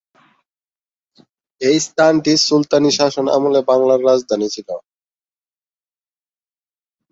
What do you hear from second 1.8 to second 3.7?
স্থানটি সুলতানী শাসনামলে